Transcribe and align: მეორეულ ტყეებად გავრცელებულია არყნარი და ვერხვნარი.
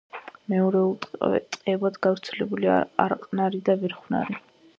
მეორეულ 0.51 0.95
ტყეებად 1.57 1.99
გავრცელებულია 2.07 2.79
არყნარი 3.07 3.63
და 3.71 3.79
ვერხვნარი. 3.85 4.43